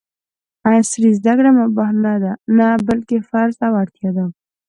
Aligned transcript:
عصري 0.69 1.09
زده 1.19 1.33
کړې 1.37 1.51
مباح 1.59 1.89
نه، 2.57 2.67
بلکې 2.87 3.17
فرض 3.29 3.55
او 3.67 3.73
اړتیا 3.81 4.09
ده! 4.17 4.25